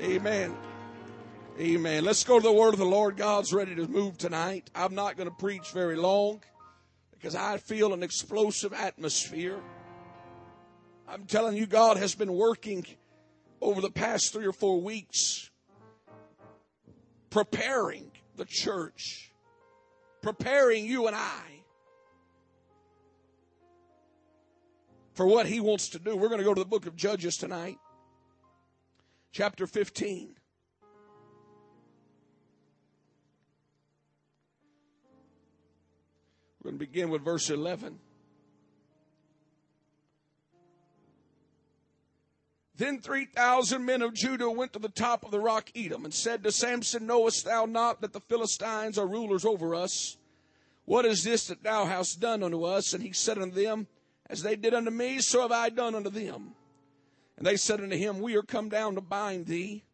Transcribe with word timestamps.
Amen. 0.00 0.56
Amen. 1.58 2.04
Let's 2.04 2.22
go 2.22 2.38
to 2.38 2.42
the 2.42 2.52
word 2.52 2.72
of 2.72 2.78
the 2.78 2.86
Lord. 2.86 3.16
God's 3.16 3.52
ready 3.52 3.74
to 3.74 3.88
move 3.88 4.16
tonight. 4.16 4.70
I'm 4.72 4.94
not 4.94 5.16
going 5.16 5.28
to 5.28 5.34
preach 5.34 5.72
very 5.72 5.96
long 5.96 6.40
because 7.10 7.34
I 7.34 7.56
feel 7.56 7.92
an 7.92 8.04
explosive 8.04 8.72
atmosphere. 8.72 9.58
I'm 11.08 11.24
telling 11.24 11.56
you, 11.56 11.66
God 11.66 11.96
has 11.96 12.14
been 12.14 12.32
working 12.32 12.86
over 13.60 13.80
the 13.80 13.90
past 13.90 14.32
three 14.32 14.46
or 14.46 14.52
four 14.52 14.80
weeks, 14.80 15.50
preparing 17.30 18.12
the 18.36 18.44
church, 18.44 19.32
preparing 20.22 20.84
you 20.84 21.08
and 21.08 21.16
I 21.16 21.42
for 25.14 25.26
what 25.26 25.46
He 25.46 25.58
wants 25.58 25.88
to 25.88 25.98
do. 25.98 26.16
We're 26.16 26.28
going 26.28 26.38
to 26.38 26.44
go 26.44 26.54
to 26.54 26.60
the 26.60 26.68
book 26.68 26.86
of 26.86 26.94
Judges 26.94 27.36
tonight, 27.36 27.78
chapter 29.38 29.68
15. 29.68 30.34
We're 36.60 36.70
going 36.72 36.74
to 36.74 36.84
begin 36.84 37.08
with 37.08 37.24
verse 37.24 37.48
11. 37.48 38.00
Then 42.74 42.98
3,000 42.98 43.84
men 43.84 44.02
of 44.02 44.12
Judah 44.12 44.50
went 44.50 44.72
to 44.72 44.80
the 44.80 44.88
top 44.88 45.24
of 45.24 45.30
the 45.30 45.38
rock 45.38 45.70
Etam 45.72 46.02
and 46.02 46.12
said 46.12 46.42
to 46.42 46.50
Samson, 46.50 47.06
Knowest 47.06 47.44
thou 47.44 47.64
not 47.64 48.00
that 48.00 48.12
the 48.12 48.18
Philistines 48.18 48.98
are 48.98 49.06
rulers 49.06 49.44
over 49.44 49.72
us? 49.76 50.16
What 50.84 51.04
is 51.04 51.22
this 51.22 51.46
that 51.46 51.62
thou 51.62 51.84
hast 51.84 52.18
done 52.18 52.42
unto 52.42 52.64
us? 52.64 52.92
And 52.92 53.04
he 53.04 53.12
said 53.12 53.38
unto 53.38 53.54
them, 53.54 53.86
As 54.28 54.42
they 54.42 54.56
did 54.56 54.74
unto 54.74 54.90
me, 54.90 55.20
so 55.20 55.42
have 55.42 55.52
I 55.52 55.68
done 55.68 55.94
unto 55.94 56.10
them. 56.10 56.56
And 57.38 57.46
they 57.46 57.56
said 57.56 57.80
unto 57.80 57.96
him, 57.96 58.20
We 58.20 58.36
are 58.36 58.42
come 58.42 58.68
down 58.68 58.96
to 58.96 59.00
bind 59.00 59.46
thee, 59.46 59.84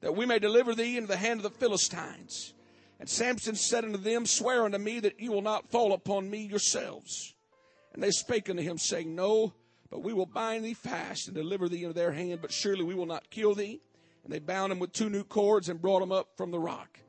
that 0.00 0.14
we 0.14 0.24
may 0.24 0.38
deliver 0.38 0.76
thee 0.76 0.96
into 0.96 1.08
the 1.08 1.16
hand 1.16 1.40
of 1.40 1.42
the 1.42 1.58
Philistines. 1.58 2.54
And 3.00 3.08
Samson 3.08 3.56
said 3.56 3.84
unto 3.84 3.98
them, 3.98 4.26
Swear 4.26 4.64
unto 4.64 4.78
me 4.78 5.00
that 5.00 5.18
you 5.18 5.32
will 5.32 5.42
not 5.42 5.68
fall 5.68 5.92
upon 5.92 6.30
me 6.30 6.46
yourselves. 6.46 7.34
And 7.92 8.02
they 8.02 8.12
spake 8.12 8.48
unto 8.48 8.62
him, 8.62 8.78
saying, 8.78 9.12
No, 9.12 9.54
but 9.90 10.04
we 10.04 10.12
will 10.12 10.26
bind 10.26 10.64
thee 10.64 10.72
fast 10.72 11.26
and 11.26 11.34
deliver 11.34 11.68
thee 11.68 11.82
into 11.82 11.94
their 11.94 12.12
hand, 12.12 12.42
but 12.42 12.52
surely 12.52 12.84
we 12.84 12.94
will 12.94 13.06
not 13.06 13.28
kill 13.28 13.54
thee. 13.54 13.80
And 14.22 14.32
they 14.32 14.38
bound 14.38 14.70
him 14.70 14.78
with 14.78 14.92
two 14.92 15.10
new 15.10 15.24
cords 15.24 15.68
and 15.68 15.82
brought 15.82 16.02
him 16.02 16.12
up 16.12 16.28
from 16.36 16.52
the 16.52 16.60
rock. 16.60 17.00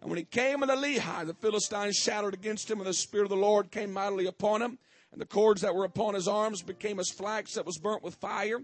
And 0.00 0.08
when 0.08 0.18
he 0.18 0.24
came 0.24 0.62
unto 0.62 0.74
Lehi, 0.74 1.26
the 1.26 1.34
Philistines 1.34 1.96
shouted 1.96 2.32
against 2.32 2.70
him, 2.70 2.78
and 2.78 2.86
the 2.86 2.94
Spirit 2.94 3.24
of 3.24 3.30
the 3.30 3.36
Lord 3.36 3.70
came 3.70 3.92
mightily 3.92 4.24
upon 4.24 4.62
him. 4.62 4.78
And 5.12 5.20
the 5.20 5.26
cords 5.26 5.62
that 5.62 5.74
were 5.74 5.84
upon 5.84 6.14
his 6.14 6.28
arms 6.28 6.62
became 6.62 6.98
as 6.98 7.10
flax 7.10 7.54
that 7.54 7.66
was 7.66 7.78
burnt 7.78 8.02
with 8.02 8.16
fire, 8.16 8.60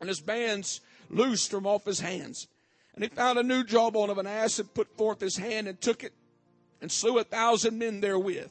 and 0.00 0.08
his 0.08 0.20
bands 0.20 0.80
loosed 1.10 1.50
from 1.50 1.66
off 1.66 1.84
his 1.84 2.00
hands. 2.00 2.48
And 2.94 3.04
he 3.04 3.10
found 3.10 3.38
a 3.38 3.42
new 3.42 3.62
jawbone 3.62 4.10
of 4.10 4.18
an 4.18 4.26
ass 4.26 4.58
and 4.58 4.72
put 4.72 4.96
forth 4.96 5.20
his 5.20 5.36
hand 5.36 5.68
and 5.68 5.80
took 5.80 6.02
it 6.02 6.12
and 6.80 6.90
slew 6.90 7.18
a 7.18 7.24
thousand 7.24 7.78
men 7.78 8.00
therewith. 8.00 8.50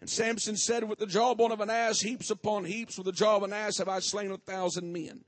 And 0.00 0.10
Samson 0.10 0.56
said, 0.56 0.88
With 0.88 0.98
the 0.98 1.06
jawbone 1.06 1.52
of 1.52 1.60
an 1.60 1.70
ass, 1.70 2.00
heaps 2.00 2.30
upon 2.30 2.64
heaps, 2.64 2.96
with 2.96 3.06
the 3.06 3.12
jaw 3.12 3.36
of 3.36 3.44
an 3.44 3.52
ass 3.52 3.78
have 3.78 3.88
I 3.88 4.00
slain 4.00 4.30
a 4.30 4.36
thousand 4.36 4.92
men. 4.92 5.24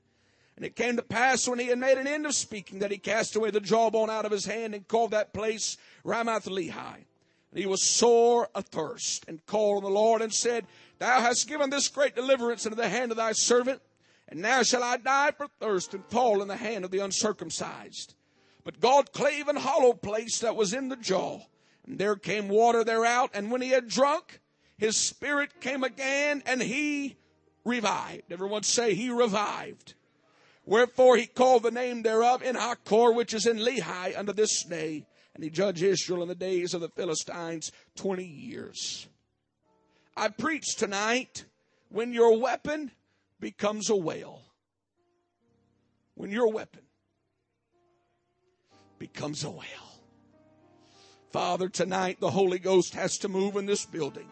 And 0.55 0.65
it 0.65 0.75
came 0.75 0.95
to 0.95 1.01
pass 1.01 1.47
when 1.47 1.59
he 1.59 1.67
had 1.67 1.79
made 1.79 1.97
an 1.97 2.07
end 2.07 2.25
of 2.25 2.33
speaking 2.33 2.79
that 2.79 2.91
he 2.91 2.97
cast 2.97 3.35
away 3.35 3.51
the 3.51 3.59
jawbone 3.59 4.09
out 4.09 4.25
of 4.25 4.31
his 4.31 4.45
hand 4.45 4.73
and 4.73 4.87
called 4.87 5.11
that 5.11 5.33
place 5.33 5.77
Ramath 6.05 6.47
Lehi. 6.47 7.05
He 7.55 7.65
was 7.65 7.81
sore 7.81 8.49
athirst 8.53 9.25
and 9.29 9.45
called 9.45 9.77
on 9.77 9.83
the 9.83 9.97
Lord 9.97 10.21
and 10.21 10.33
said, 10.33 10.67
Thou 10.99 11.21
hast 11.21 11.47
given 11.47 11.69
this 11.69 11.87
great 11.87 12.13
deliverance 12.13 12.65
into 12.65 12.75
the 12.75 12.89
hand 12.89 13.11
of 13.11 13.17
thy 13.17 13.31
servant, 13.31 13.81
and 14.27 14.41
now 14.41 14.61
shall 14.61 14.83
I 14.83 14.97
die 14.97 15.31
for 15.31 15.47
thirst 15.59 15.93
and 15.93 16.05
fall 16.05 16.41
in 16.41 16.49
the 16.49 16.57
hand 16.57 16.83
of 16.83 16.91
the 16.91 16.99
uncircumcised. 16.99 18.13
But 18.65 18.81
God 18.81 19.13
clave 19.13 19.47
an 19.47 19.55
hollow 19.55 19.93
place 19.93 20.39
that 20.39 20.55
was 20.57 20.73
in 20.73 20.89
the 20.89 20.97
jaw, 20.97 21.39
and 21.87 21.97
there 21.97 22.17
came 22.17 22.49
water 22.49 22.83
thereout, 22.83 23.29
and 23.33 23.49
when 23.49 23.61
he 23.61 23.69
had 23.69 23.87
drunk, 23.87 24.41
his 24.77 24.97
spirit 24.97 25.61
came 25.61 25.83
again, 25.83 26.43
and 26.45 26.61
he 26.61 27.15
revived. 27.63 28.31
Everyone 28.31 28.63
say 28.63 28.95
he 28.95 29.09
revived. 29.09 29.93
Wherefore 30.65 31.15
he 31.15 31.27
called 31.27 31.63
the 31.63 31.71
name 31.71 32.01
thereof 32.01 32.41
Enhakkore, 32.41 33.15
which 33.15 33.33
is 33.33 33.45
in 33.45 33.57
Lehi 33.57 34.17
unto 34.17 34.33
this 34.33 34.63
day. 34.63 35.05
And 35.35 35.43
he 35.43 35.49
judged 35.49 35.83
Israel 35.83 36.21
in 36.21 36.29
the 36.29 36.35
days 36.35 36.73
of 36.73 36.79
the 36.81 36.89
Philistines 36.89 37.71
20 37.97 38.23
years. 38.23 39.05
I 40.15 40.29
preach 40.29 40.75
tonight 40.77 41.43
when 41.89 42.13
your 42.13 42.39
weapon 42.39 42.91
becomes 43.41 43.89
a 43.89 43.95
whale. 43.97 44.41
When 46.15 46.31
your 46.31 46.51
weapon 46.51 46.83
becomes 48.97 49.43
a 49.43 49.51
whale. 49.51 49.99
Father, 51.31 51.67
tonight 51.67 52.21
the 52.21 52.31
Holy 52.31 52.59
Ghost 52.59 52.93
has 52.93 53.17
to 53.17 53.27
move 53.27 53.57
in 53.57 53.65
this 53.65 53.85
building. 53.85 54.29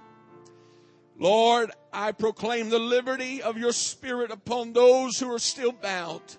Lord, 1.19 1.71
I 1.91 2.13
proclaim 2.13 2.69
the 2.69 2.79
liberty 2.79 3.41
of 3.41 3.57
your 3.57 3.73
spirit 3.73 4.31
upon 4.31 4.71
those 4.71 5.19
who 5.19 5.31
are 5.33 5.39
still 5.39 5.73
bound. 5.73 6.37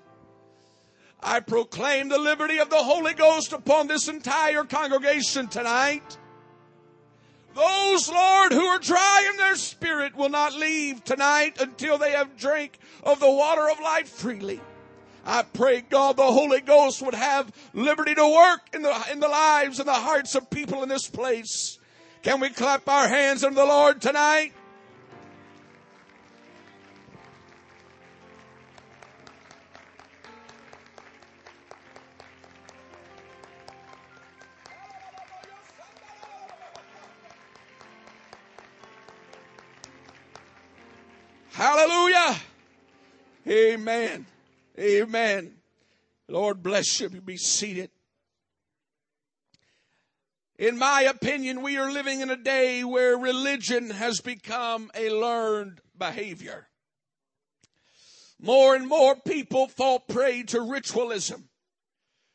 I 1.27 1.41
proclaim 1.41 2.11
the 2.11 2.19
liberty 2.19 2.59
of 2.59 2.69
the 2.69 2.77
Holy 2.77 3.15
Ghost 3.15 3.55
upon 3.55 3.87
this 3.87 4.09
entire 4.09 4.65
congregation 4.65 5.49
tonight. 5.49 6.19
Those, 7.55 8.11
Lord, 8.11 8.53
who 8.53 8.67
are 8.67 8.79
dry 8.79 9.31
in 9.31 9.39
their 9.39 9.57
spirit 9.57 10.15
will 10.15 10.29
not 10.29 10.53
leave 10.53 11.03
tonight 11.03 11.61
until 11.61 11.97
they 11.97 12.11
have 12.11 12.37
drank 12.37 12.79
of 13.03 13.21
the 13.21 13.31
water 13.31 13.71
of 13.71 13.81
life 13.81 14.09
freely. 14.09 14.61
I 15.25 15.45
pray 15.45 15.81
God 15.81 16.19
the 16.19 16.25
Holy 16.25 16.61
Ghost 16.61 17.01
would 17.01 17.15
have 17.15 17.51
liberty 17.73 18.15
to 18.15 18.29
work 18.29 18.61
in 18.75 18.83
the, 18.83 18.95
in 19.11 19.21
the 19.21 19.29
lives 19.29 19.79
and 19.79 19.89
the 19.89 19.95
hearts 19.95 20.35
of 20.35 20.51
people 20.51 20.83
in 20.83 20.91
this 20.91 21.09
place. 21.09 21.79
Can 22.23 22.41
we 22.41 22.51
clap 22.51 22.87
our 22.87 23.09
hands 23.09 23.45
unto 23.45 23.57
the 23.57 23.65
Lord 23.65 24.03
tonight? 24.03 24.53
Amen. 43.55 44.27
Amen. 44.79 45.55
Lord 46.29 46.63
bless 46.63 47.01
you. 47.01 47.09
Be 47.09 47.37
seated. 47.37 47.91
In 50.59 50.79
my 50.79 51.03
opinion, 51.03 51.63
we 51.63 51.77
are 51.77 51.93
living 51.93 52.21
in 52.21 52.31
a 52.31 52.37
day 52.37 52.83
where 52.83 53.17
religion 53.17 53.91
has 53.91 54.21
become 54.21 54.91
a 54.95 55.11
learned 55.11 55.81
behavior. 55.97 56.69
More 58.41 58.75
and 58.75 58.89
more 58.89 59.15
people 59.15 59.69
fall 59.69 60.01
prey 60.01 60.43
to 60.45 60.61
ritualism 60.61 61.49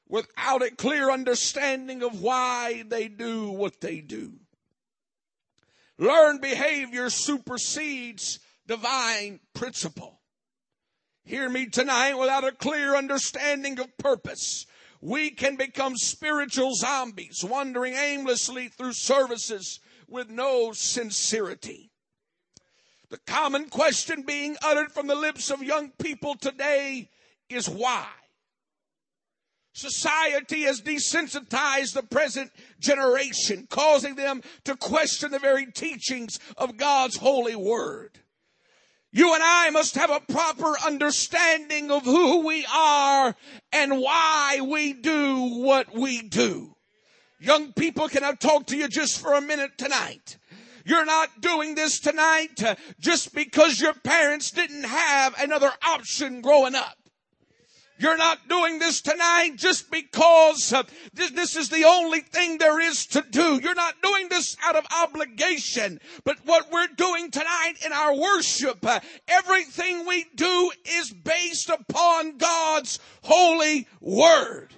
without 0.07 0.61
a 0.61 0.71
clear 0.71 1.11
understanding 1.11 2.01
of 2.01 2.21
why 2.21 2.83
they 2.87 3.07
do 3.07 3.51
what 3.51 3.81
they 3.81 3.99
do. 3.99 4.33
Learned 5.97 6.41
behavior 6.41 7.09
supersedes 7.09 8.39
divine 8.67 9.39
principle. 9.53 10.18
Hear 11.29 11.47
me 11.47 11.67
tonight 11.67 12.15
without 12.15 12.43
a 12.43 12.51
clear 12.51 12.95
understanding 12.95 13.79
of 13.79 13.95
purpose. 13.99 14.65
We 14.99 15.29
can 15.29 15.57
become 15.57 15.95
spiritual 15.95 16.73
zombies, 16.73 17.43
wandering 17.43 17.93
aimlessly 17.93 18.67
through 18.67 18.93
services 18.93 19.79
with 20.07 20.31
no 20.31 20.71
sincerity. 20.71 21.91
The 23.11 23.19
common 23.27 23.69
question 23.69 24.23
being 24.23 24.57
uttered 24.63 24.91
from 24.91 25.05
the 25.05 25.13
lips 25.13 25.51
of 25.51 25.61
young 25.61 25.91
people 26.01 26.33
today 26.33 27.11
is 27.47 27.69
why? 27.69 28.07
Society 29.73 30.63
has 30.63 30.81
desensitized 30.81 31.93
the 31.93 32.07
present 32.09 32.49
generation, 32.79 33.67
causing 33.69 34.15
them 34.15 34.41
to 34.63 34.75
question 34.75 35.29
the 35.29 35.37
very 35.37 35.67
teachings 35.67 36.39
of 36.57 36.77
God's 36.77 37.17
holy 37.17 37.55
word. 37.55 38.17
You 39.11 39.33
and 39.33 39.41
I 39.43 39.71
must 39.71 39.95
have 39.95 40.11
a 40.11 40.19
proper 40.19 40.75
understanding 40.85 41.89
of 41.89 42.05
who 42.05 42.45
we 42.45 42.65
are 42.71 43.35
and 43.73 43.99
why 43.99 44.59
we 44.61 44.93
do 44.93 45.61
what 45.63 45.93
we 45.95 46.21
do. 46.21 46.75
Young 47.39 47.73
people, 47.73 48.07
can 48.07 48.23
I 48.23 48.33
talk 48.33 48.67
to 48.67 48.77
you 48.77 48.87
just 48.87 49.19
for 49.19 49.33
a 49.33 49.41
minute 49.41 49.77
tonight? 49.77 50.37
You're 50.85 51.05
not 51.05 51.41
doing 51.41 51.75
this 51.75 51.99
tonight 51.99 52.61
uh, 52.63 52.75
just 52.99 53.33
because 53.33 53.79
your 53.79 53.93
parents 53.93 54.51
didn't 54.51 54.83
have 54.83 55.39
another 55.39 55.71
option 55.87 56.41
growing 56.41 56.75
up. 56.75 56.98
You're 57.99 58.17
not 58.17 58.47
doing 58.47 58.79
this 58.79 59.01
tonight 59.01 59.51
just 59.57 59.91
because 59.91 60.71
uh, 60.71 60.83
this, 61.13 61.57
is 61.57 61.67
the 61.67 61.83
only 61.83 62.21
thing 62.21 62.57
there 62.57 62.79
is 62.79 63.05
to 63.07 63.23
do. 63.29 63.59
You're 63.61 63.75
not 63.75 64.01
doing 64.01 64.29
this 64.29 64.55
out 64.63 64.77
of 64.77 64.85
obligation. 65.03 65.99
But 66.23 66.37
what 66.45 66.71
we're 66.71 66.87
doing 66.87 67.29
tonight 67.29 67.73
in 67.85 67.91
our 67.91 68.15
worship, 68.15 68.85
uh, 68.85 69.01
everything 69.27 70.05
we 70.07 70.25
do 70.33 70.71
is 70.85 71.11
based 71.11 71.69
upon 71.69 72.37
God's 72.37 72.99
holy 73.21 73.85
word. 73.99 74.68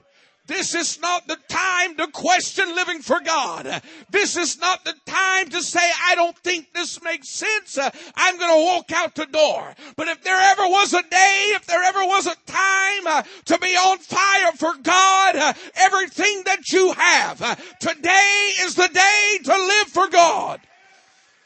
This 0.51 0.75
is 0.75 0.99
not 0.99 1.29
the 1.29 1.37
time 1.47 1.95
to 1.95 2.07
question 2.07 2.75
living 2.75 2.99
for 2.99 3.21
God. 3.21 3.81
This 4.09 4.35
is 4.35 4.59
not 4.59 4.83
the 4.83 4.93
time 5.05 5.47
to 5.51 5.63
say, 5.63 5.79
I 5.79 6.15
don't 6.15 6.37
think 6.39 6.73
this 6.73 7.01
makes 7.01 7.29
sense. 7.29 7.79
I'm 8.15 8.37
going 8.37 8.59
to 8.59 8.65
walk 8.65 8.91
out 8.91 9.15
the 9.15 9.27
door. 9.27 9.73
But 9.95 10.09
if 10.09 10.21
there 10.23 10.37
ever 10.51 10.63
was 10.63 10.93
a 10.93 11.03
day, 11.03 11.51
if 11.55 11.65
there 11.67 11.81
ever 11.81 12.05
was 12.05 12.27
a 12.27 12.35
time 12.45 13.07
uh, 13.07 13.23
to 13.45 13.59
be 13.59 13.77
on 13.77 13.99
fire 13.99 14.51
for 14.57 14.73
God, 14.75 15.37
uh, 15.37 15.53
everything 15.75 16.43
that 16.47 16.69
you 16.73 16.91
have, 16.91 17.41
uh, 17.41 17.55
today 17.79 18.51
is 18.63 18.75
the 18.75 18.89
day 18.89 19.37
to 19.45 19.53
live 19.53 19.87
for 19.87 20.09
God. 20.09 20.59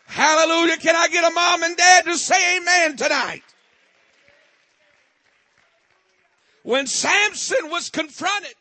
Hallelujah. 0.08 0.78
Can 0.78 0.96
I 0.96 1.10
get 1.10 1.24
a 1.24 1.30
mom 1.30 1.62
and 1.62 1.78
dad 1.78 2.06
to 2.06 2.18
say 2.18 2.58
amen 2.58 2.98
tonight? 2.98 3.44
When 6.64 6.88
Samson 6.88 7.70
was 7.70 7.92
confronted 7.92 8.56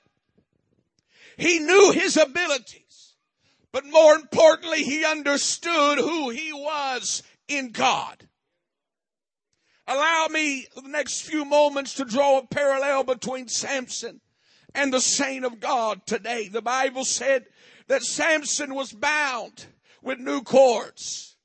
he 1.37 1.59
knew 1.59 1.93
his 1.93 2.17
abilities, 2.17 3.15
but 3.73 3.87
more 3.87 4.15
importantly, 4.15 4.83
he 4.85 5.05
understood 5.05 5.99
who 5.99 6.31
he 6.31 6.53
was 6.53 7.23
in 7.49 7.73
God. 7.73 8.29
Allow 9.87 10.29
me 10.31 10.67
the 10.75 10.89
next 10.89 11.23
few 11.23 11.45
moments 11.45 11.95
to 11.95 12.05
draw 12.05 12.39
a 12.39 12.47
parallel 12.47 13.05
between 13.05 13.49
Samson 13.49 14.21
and 14.75 14.93
the 14.93 15.01
saint 15.01 15.45
of 15.45 15.61
God 15.61 16.07
today. 16.07 16.49
The 16.49 16.63
Bible 16.63 17.05
said 17.05 17.45
that 17.89 18.03
Samson 18.03 18.75
was 18.75 18.93
bound 18.93 19.67
with 20.03 20.19
new 20.19 20.43
cords. 20.43 21.37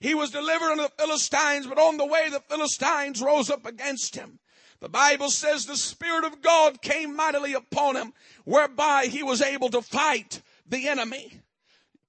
He 0.00 0.14
was 0.14 0.30
delivered 0.30 0.72
unto 0.72 0.82
the 0.82 0.92
Philistines, 0.98 1.66
but 1.66 1.78
on 1.78 1.96
the 1.96 2.06
way 2.06 2.28
the 2.30 2.40
Philistines 2.40 3.20
rose 3.20 3.50
up 3.50 3.66
against 3.66 4.14
him. 4.14 4.40
The 4.80 4.88
Bible 4.88 5.28
says 5.28 5.66
the 5.66 5.76
Spirit 5.76 6.24
of 6.24 6.40
God 6.40 6.80
came 6.80 7.14
mightily 7.14 7.52
upon 7.52 7.96
him, 7.96 8.14
whereby 8.44 9.06
he 9.06 9.22
was 9.22 9.42
able 9.42 9.68
to 9.70 9.82
fight 9.82 10.40
the 10.66 10.88
enemy. 10.88 11.42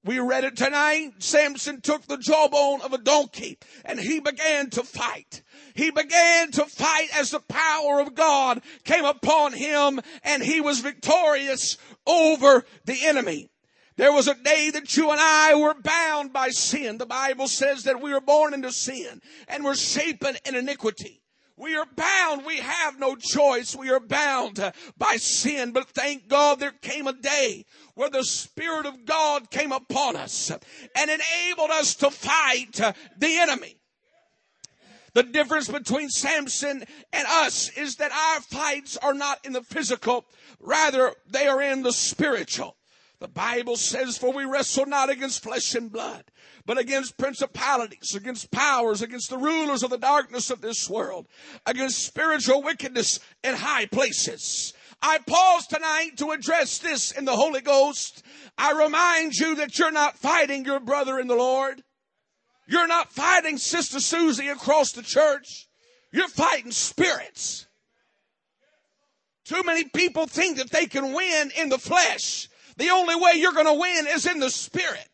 We 0.04 0.20
read 0.20 0.46
it 0.46 0.56
tonight. 0.56 1.12
Samson 1.20 1.82
took 1.82 2.08
the 2.08 2.18
jawbone 2.18 2.82
of 2.82 2.94
a 2.94 2.98
donkey 2.98 3.60
and 3.86 4.00
he 4.00 4.20
began 4.20 4.70
to 4.72 4.84
fight. 4.84 5.44
He 5.76 5.92
began 5.92 6.50
to 6.52 6.66
fight 6.66 7.10
as 7.16 7.30
the 7.30 7.40
power 7.40 8.00
of 8.00 8.16
God 8.16 8.64
came 8.84 9.06
upon 9.06 9.54
him 9.54 10.00
and 10.24 10.42
he 10.42 10.60
was 10.60 10.80
victorious 10.80 11.78
over 12.08 12.66
the 12.86 13.06
enemy. 13.06 13.50
There 13.98 14.12
was 14.12 14.28
a 14.28 14.34
day 14.34 14.72
that 14.72 14.98
you 14.98 15.12
and 15.12 15.20
I 15.20 15.54
were 15.54 15.76
bound 15.76 16.34
by 16.34 16.50
sin. 16.50 16.98
The 16.98 17.06
Bible 17.06 17.48
says 17.48 17.84
that 17.84 18.02
we 18.02 18.12
were 18.12 18.22
born 18.22 18.56
into 18.56 18.72
sin 18.72 19.22
and 19.48 19.64
were 19.64 19.76
shapen 19.76 20.38
in 20.46 20.56
iniquity. 20.56 21.21
We 21.62 21.76
are 21.76 21.86
bound. 21.96 22.44
We 22.44 22.58
have 22.58 23.00
no 23.00 23.16
choice. 23.16 23.76
We 23.76 23.92
are 23.92 24.00
bound 24.00 24.74
by 24.98 25.18
sin. 25.18 25.74
But 25.74 25.90
thank 25.90 26.28
God 26.28 26.60
there 26.60 26.72
came 26.72 27.06
a 27.06 27.14
day 27.14 27.66
where 27.94 28.10
the 28.10 28.24
Spirit 28.24 28.88
of 28.88 29.06
God 29.06 29.52
came 29.52 29.72
upon 29.72 30.16
us 30.16 30.50
and 30.50 31.12
enabled 31.12 31.70
us 31.70 31.94
to 31.98 32.10
fight 32.10 32.74
the 33.18 33.38
enemy. 33.38 33.78
The 35.14 35.22
difference 35.22 35.68
between 35.68 36.10
Samson 36.10 36.84
and 37.14 37.28
us 37.28 37.70
is 37.78 37.98
that 37.98 38.12
our 38.12 38.42
fights 38.42 38.98
are 38.98 39.14
not 39.14 39.46
in 39.46 39.54
the 39.54 39.62
physical, 39.62 40.26
rather 40.60 41.14
they 41.30 41.48
are 41.48 41.62
in 41.62 41.84
the 41.84 41.94
spiritual. 41.94 42.76
The 43.20 43.28
Bible 43.28 43.76
says, 43.76 44.18
for 44.18 44.34
we 44.34 44.46
wrestle 44.46 44.88
not 44.88 45.12
against 45.12 45.44
flesh 45.44 45.76
and 45.76 45.92
blood, 45.92 46.24
but 46.66 46.78
against 46.78 47.18
principalities, 47.18 48.16
against 48.16 48.52
powers, 48.52 49.02
against 49.02 49.30
the 49.30 49.38
rulers 49.38 49.84
of 49.84 49.90
the 49.90 49.98
darkness 49.98 50.50
of 50.50 50.62
this 50.62 50.90
world, 50.90 51.28
against 51.66 52.06
spiritual 52.06 52.62
wickedness 52.62 53.20
in 53.44 53.56
high 53.56 53.86
places. 53.86 54.74
I 55.02 55.18
pause 55.20 55.66
tonight 55.68 56.12
to 56.18 56.32
address 56.32 56.78
this 56.78 57.12
in 57.12 57.26
the 57.26 57.36
Holy 57.36 57.62
Ghost. 57.62 58.24
I 58.58 58.74
remind 58.74 59.34
you 59.34 59.56
that 59.56 59.80
you're 59.80 59.92
not 59.92 60.18
fighting 60.18 60.64
your 60.64 60.80
brother 60.80 61.20
in 61.20 61.28
the 61.28 61.36
Lord. 61.36 61.84
You're 62.68 62.88
not 62.88 63.12
fighting 63.12 63.58
Sister 63.58 64.00
Susie 64.00 64.50
across 64.50 64.92
the 64.92 65.02
church. 65.02 65.68
You're 66.14 66.28
fighting 66.28 66.72
spirits. 66.72 67.68
Too 69.46 69.64
many 69.64 69.86
people 69.86 70.28
think 70.28 70.58
that 70.58 70.72
they 70.72 70.86
can 70.86 71.14
win 71.14 71.52
in 71.58 71.70
the 71.70 71.80
flesh. 71.80 72.48
The 72.78 72.90
only 72.90 73.16
way 73.16 73.34
you're 73.36 73.54
going 73.54 73.66
to 73.66 73.74
win 73.74 74.08
is 74.08 74.26
in 74.26 74.40
the 74.40 74.50
spirit. 74.50 75.08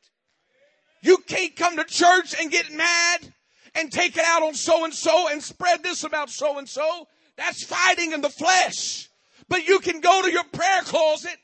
You 1.02 1.18
can't 1.18 1.56
come 1.56 1.78
to 1.78 1.84
church 1.84 2.36
and 2.40 2.52
get 2.52 2.72
mad 2.72 3.34
and 3.76 3.92
take 3.92 4.18
it 4.18 4.24
out 4.26 4.44
on 4.44 4.54
so 4.56 4.84
and 4.84 4.94
so 4.94 5.30
and 5.30 5.42
spread 5.42 5.84
this 5.84 6.04
about 6.04 6.30
so 6.30 6.58
and 6.58 6.68
so. 6.68 7.08
That's 7.38 7.64
fighting 7.64 8.14
in 8.14 8.22
the 8.22 8.30
flesh. 8.30 9.10
But 9.48 9.68
you 9.68 9.80
can 9.80 10.02
go 10.02 10.22
to 10.24 10.32
your 10.32 10.44
prayer 10.46 10.82
closet 10.82 11.38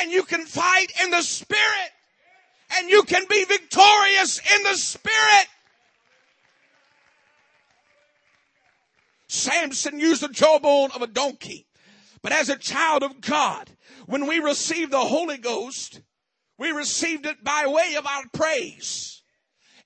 and 0.00 0.10
you 0.10 0.22
can 0.24 0.44
fight 0.46 0.92
in 1.02 1.10
the 1.10 1.22
spirit 1.22 1.90
and 2.76 2.88
you 2.88 3.02
can 3.02 3.24
be 3.28 3.44
victorious 3.44 4.38
in 4.38 4.62
the 4.64 4.76
spirit. 4.76 5.46
Samson 9.28 9.98
used 9.98 10.22
the 10.22 10.28
jawbone 10.28 10.90
of 10.92 11.02
a 11.02 11.06
donkey. 11.06 11.66
But 12.22 12.32
as 12.32 12.48
a 12.48 12.56
child 12.56 13.02
of 13.02 13.20
God, 13.20 13.70
when 14.06 14.26
we 14.26 14.38
receive 14.38 14.90
the 14.90 14.98
Holy 14.98 15.36
Ghost, 15.36 16.00
we 16.64 16.70
received 16.70 17.26
it 17.26 17.44
by 17.44 17.66
way 17.66 17.94
of 17.96 18.06
our 18.06 18.22
praise. 18.32 19.20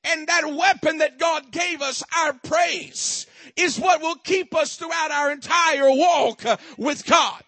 And 0.04 0.28
that 0.28 0.54
weapon 0.54 0.98
that 0.98 1.18
God 1.18 1.50
gave 1.50 1.82
us, 1.82 2.04
our 2.16 2.32
praise, 2.34 3.26
is 3.56 3.80
what 3.80 4.00
will 4.00 4.14
keep 4.14 4.54
us 4.54 4.76
throughout 4.76 5.10
our 5.10 5.32
entire 5.32 5.90
walk 5.90 6.44
with 6.76 7.04
God. 7.04 7.42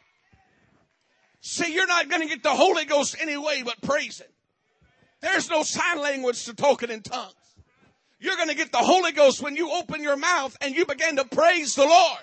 See, 1.43 1.73
you're 1.73 1.87
not 1.87 2.09
going 2.09 2.23
to 2.23 2.29
get 2.29 2.43
the 2.43 2.51
Holy 2.51 2.85
Ghost 2.85 3.15
anyway 3.21 3.63
but 3.65 3.81
praising. 3.83 4.27
There's 5.23 5.49
no 5.49 5.63
sign 5.63 6.01
language 6.01 6.45
to 6.47 6.55
talking 6.55 6.91
in 6.91 7.03
tongues. 7.03 7.35
You're 8.19 8.37
going 8.37 8.49
to 8.49 8.57
get 8.57 8.73
the 8.73 8.79
Holy 8.79 9.13
Ghost 9.13 9.41
when 9.41 9.55
you 9.55 9.71
open 9.71 10.03
your 10.03 10.17
mouth 10.17 10.57
and 10.61 10.75
you 10.75 10.87
begin 10.87 11.17
to 11.17 11.25
praise 11.25 11.77
the 11.77 11.87
Lord. 11.87 12.19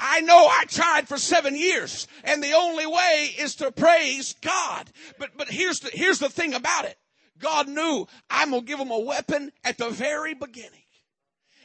I 0.00 0.22
know 0.22 0.48
I 0.50 0.64
tried 0.64 1.06
for 1.06 1.18
seven 1.18 1.54
years 1.54 2.08
and 2.24 2.42
the 2.42 2.54
only 2.54 2.86
way 2.86 3.34
is 3.38 3.56
to 3.56 3.70
praise 3.70 4.34
God. 4.40 4.90
But, 5.18 5.30
but 5.36 5.48
here's 5.48 5.80
the, 5.80 5.90
here's 5.92 6.18
the 6.18 6.30
thing 6.30 6.54
about 6.54 6.86
it. 6.86 6.96
God 7.38 7.68
knew 7.68 8.06
I'm 8.28 8.50
going 8.50 8.62
to 8.62 8.66
give 8.66 8.78
them 8.78 8.90
a 8.90 8.98
weapon 8.98 9.52
at 9.62 9.78
the 9.78 9.90
very 9.90 10.34
beginning. 10.34 10.82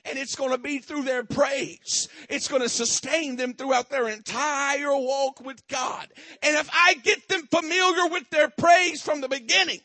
And 0.07 0.19
it's 0.19 0.35
going 0.35 0.51
to 0.51 0.57
be 0.57 0.79
through 0.79 1.03
their 1.03 1.23
praise. 1.23 2.07
It's 2.29 2.47
going 2.47 2.61
to 2.61 2.69
sustain 2.69 3.37
them 3.37 3.53
throughout 3.53 3.89
their 3.89 4.07
entire 4.07 4.95
walk 4.95 5.41
with 5.43 5.67
God. 5.67 6.07
And 6.43 6.55
if 6.55 6.69
I 6.71 6.93
get 6.95 7.27
them 7.27 7.47
familiar 7.47 8.07
with 8.11 8.29
their 8.29 8.49
praise 8.49 9.01
from 9.01 9.21
the 9.21 9.27
beginning, 9.27 9.79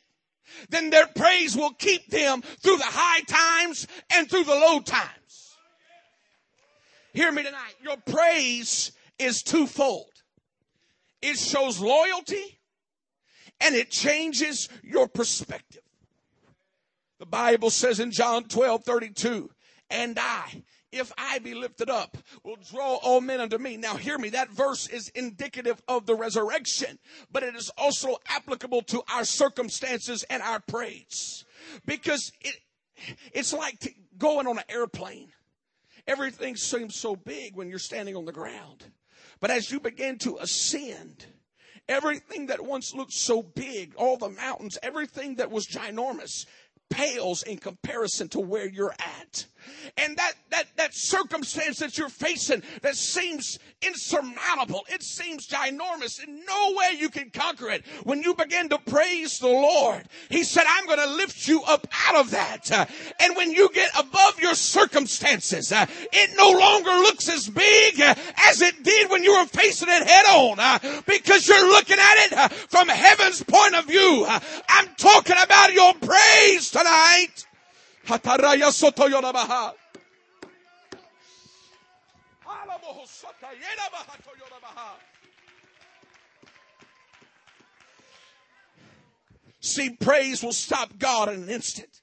then 0.69 0.91
their 0.91 1.07
praise 1.07 1.57
will 1.57 1.73
keep 1.73 2.09
them 2.09 2.43
through 2.43 2.77
the 2.77 2.85
high 2.87 3.21
times 3.21 3.87
and 4.13 4.29
through 4.29 4.45
the 4.45 4.55
low 4.55 4.81
times. 4.81 5.20
Hear 7.13 7.33
me 7.33 7.43
tonight. 7.43 7.75
Your 7.83 7.97
praise 7.97 8.93
is 9.19 9.43
twofold. 9.43 10.11
It 11.23 11.39
shows 11.39 11.81
loyalty 11.81 12.61
and 13.61 13.75
it 13.75 13.91
changes 13.91 14.69
your 14.83 15.09
perspective. 15.09 15.83
The 17.19 17.27
Bible 17.27 17.71
says 17.71 18.01
in 18.01 18.13
John 18.13 18.45
12, 18.45 18.85
32, 18.85 19.51
and 19.91 20.19
I, 20.19 20.63
if 20.91 21.13
I 21.19 21.39
be 21.41 21.53
lifted 21.53 21.91
up, 21.91 22.17
will 22.43 22.57
draw 22.57 22.95
all 22.95 23.21
men 23.21 23.41
unto 23.41 23.59
me. 23.59 23.77
Now 23.77 23.97
hear 23.97 24.17
me, 24.17 24.31
that 24.31 24.51
verse 24.51 24.89
is 24.89 25.11
indicative 25.11 25.83
of 25.87 26.07
the 26.07 26.15
resurrection, 26.15 26.99
but 27.31 27.43
it 27.43 27.55
is 27.55 27.71
also 27.77 28.17
applicable 28.29 28.83
to 28.83 29.03
our 29.13 29.25
circumstances 29.25 30.25
and 30.31 30.43
our 30.43 30.61
praise. 30.61 31.45
Because 31.85 32.33
it, 32.41 32.57
it's 33.35 33.53
like 33.53 33.95
going 34.17 34.47
on 34.47 34.57
an 34.57 34.65
airplane. 34.71 35.31
Everything 36.07 36.57
seems 36.57 36.97
so 36.97 37.17
big 37.17 37.57
when 37.57 37.69
you're 37.69 37.79
standing 37.79 38.17
on 38.17 38.25
the 38.25 38.33
ground. 38.33 38.85
But 39.41 39.51
as 39.51 39.71
you 39.71 39.81
begin 39.81 40.19
to 40.19 40.39
ascend, 40.39 41.27
everything 41.89 42.47
that 42.47 42.65
once 42.65 42.95
looked 42.95 43.13
so 43.13 43.43
big, 43.43 43.95
all 43.97 44.17
the 44.17 44.29
mountains, 44.29 44.79
everything 44.83 45.37
that 45.37 45.51
was 45.51 45.67
ginormous, 45.67 46.47
pales 46.91 47.43
in 47.43 47.59
comparison 47.59 48.29
to 48.29 48.41
where 48.41 48.69
you're 48.69 48.95
at. 49.31 49.47
And 49.97 50.17
that, 50.17 50.33
that, 50.51 50.65
that 50.77 50.95
circumstance 50.95 51.79
that 51.79 51.97
you're 51.99 52.09
facing 52.09 52.63
that 52.83 52.97
seems 52.97 53.59
insurmountable, 53.83 54.85
it 54.89 55.03
seems 55.03 55.47
ginormous, 55.47 56.23
in 56.23 56.45
no 56.45 56.75
way 56.77 56.97
you 56.99 57.09
can 57.09 57.31
conquer 57.31 57.71
it. 57.71 57.85
When 58.05 58.23
you 58.23 58.35
begin 58.35 58.69
to 58.71 58.79
praise 58.79 59.39
the 59.39 59.49
Lord, 59.49 60.05
He 60.29 60.45
said, 60.45 60.65
I'm 60.69 60.87
going 60.87 60.99
to 60.99 61.15
lift 61.15 61.49
you 61.49 61.63
up 61.63 61.87
out 62.09 62.17
of 62.17 62.31
that. 62.33 62.71
Uh, 62.71 62.87
and 63.21 63.37
when 63.37 63.51
you 63.51 63.69
get 63.73 63.91
above 63.99 64.41
your 64.41 64.55
circumstances, 64.55 65.73
uh, 65.73 65.87
it 66.13 66.31
no 66.37 66.59
longer 66.59 66.91
looks 66.91 67.29
as 67.29 67.49
big 67.49 68.01
uh, 68.01 68.15
as 68.49 68.63
it 68.63 68.83
did 68.83 69.11
when 69.11 69.25
you 69.25 69.33
were 69.33 69.47
facing 69.47 69.89
it 69.89 70.07
head 70.07 70.27
on 70.27 71.03
because 71.07 71.49
you're 71.49 71.69
looking 71.69 71.99
at 71.99 72.49
it 72.49 72.53
from 72.71 72.89
heaven's 72.89 73.43
point 73.43 73.75
of 73.75 73.87
view. 73.87 74.27
I'm 74.69 74.89
talking 74.97 75.37
about 75.43 75.73
your 75.73 75.95
praise 75.95 76.71
tonight. 76.71 77.47
Hataraya 78.11 78.73
soto 78.73 79.07
yorabaha. 79.07 79.73
See, 89.61 89.91
praise 89.91 90.43
will 90.43 90.53
stop 90.53 90.99
God 90.99 91.29
in 91.29 91.45
an 91.45 91.49
instant. 91.51 92.01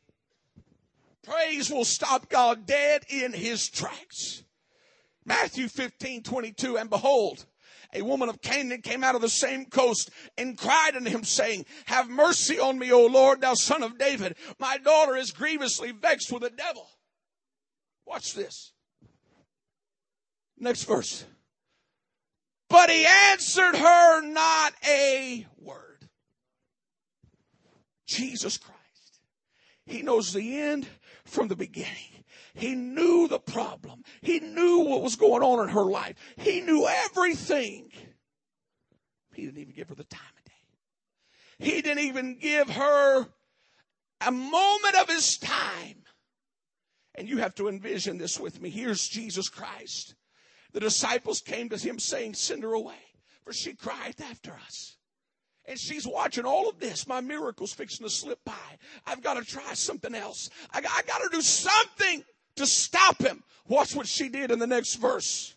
Praise 1.26 1.70
will 1.70 1.84
stop 1.84 2.30
God 2.30 2.66
dead 2.66 3.04
in 3.10 3.34
his 3.34 3.68
tracks. 3.68 4.44
Matthew 5.26 5.68
15, 5.68 6.24
22, 6.24 6.78
and 6.78 6.90
behold, 6.90 7.46
a 7.94 8.02
woman 8.02 8.30
of 8.30 8.42
Canaan 8.42 8.82
came 8.82 9.04
out 9.04 9.16
of 9.16 9.22
the 9.22 9.30
same 9.30 9.66
coast 9.66 10.10
and 10.38 10.58
cried 10.58 10.96
unto 10.96 11.10
him, 11.10 11.24
saying, 11.24 11.66
Have 11.86 12.10
mercy 12.10 12.60
on 12.60 12.78
me, 12.78 12.92
O 12.92 13.06
Lord, 13.06 13.42
thou 13.42 13.54
son 13.54 13.84
of 13.84 13.98
David. 13.98 14.36
My 14.60 14.78
daughter 14.78 15.16
is 15.16 15.32
grievously 15.32 15.92
vexed 15.92 16.32
with 16.32 16.44
the 16.44 16.50
devil. 16.50 16.90
Watch 18.06 18.34
this. 18.34 18.74
Next 20.58 20.84
verse. 20.84 21.26
But 22.70 22.90
he 22.90 23.06
answered 23.32 23.76
her 23.76 24.22
not 24.22 24.74
a 24.88 25.46
word. 25.58 26.08
Jesus 28.08 28.58
Christ. 28.58 28.78
He 29.86 30.02
knows 30.02 30.34
the 30.34 30.60
end 30.60 30.88
from 31.28 31.48
the 31.48 31.56
beginning. 31.56 32.24
He 32.54 32.76
knew 32.76 33.28
the 33.28 33.40
problem. 33.40 34.04
He 34.22 34.40
knew 34.40 34.80
what 34.80 35.04
was 35.04 35.16
going 35.16 35.44
on 35.44 35.68
in 35.68 35.74
her 35.74 35.86
life. 35.86 36.16
He 36.38 36.62
knew 36.62 36.88
everything. 36.88 37.92
He 39.34 39.46
didn't 39.46 39.60
even 39.60 39.74
give 39.74 39.90
her 39.90 39.96
the 39.96 40.04
time 40.04 40.22
of 40.38 40.44
day. 40.46 40.52
He 41.60 41.82
didn't 41.82 42.04
even 42.04 42.40
give 42.40 42.70
her 42.70 43.28
a 44.22 44.32
moment 44.32 44.96
of 45.00 45.08
his 45.08 45.38
time. 45.38 46.04
And 47.14 47.28
you 47.28 47.38
have 47.38 47.56
to 47.56 47.68
envision 47.68 48.18
this 48.18 48.40
with 48.40 48.62
me. 48.62 48.70
Here's 48.70 49.08
Jesus 49.08 49.50
Christ. 49.50 50.16
The 50.74 50.80
disciples 50.80 51.42
came 51.42 51.70
to 51.70 51.78
him 51.78 52.00
saying, 52.00 52.36
Send 52.36 52.64
her 52.64 52.74
away, 52.74 53.00
for 53.44 53.54
she 53.54 53.74
crieth 53.74 54.22
after 54.22 54.54
us. 54.66 54.97
And 55.68 55.78
she's 55.78 56.08
watching 56.08 56.46
all 56.46 56.70
of 56.70 56.80
this. 56.80 57.08
My 57.08 57.20
miracle's 57.20 57.74
fixing 57.74 58.06
to 58.06 58.10
slip 58.10 58.40
by. 58.46 58.54
I've 59.06 59.22
got 59.22 59.34
to 59.34 59.44
try 59.44 59.74
something 59.74 60.16
else. 60.16 60.50
I, 60.72 60.80
I 60.80 61.02
got 61.06 61.20
to 61.20 61.30
do 61.32 61.42
something 61.42 62.24
to 62.56 62.66
stop 62.66 63.22
him. 63.22 63.44
Watch 63.68 63.94
what 63.94 64.08
she 64.08 64.30
did 64.30 64.50
in 64.50 64.60
the 64.60 64.68
next 64.68 64.96
verse. 64.96 65.54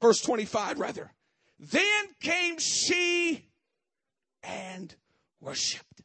Verse 0.00 0.20
25, 0.22 0.80
rather. 0.80 1.12
Then 1.58 2.06
came 2.20 2.58
she 2.58 3.46
and 4.42 4.94
worshiped. 5.40 6.02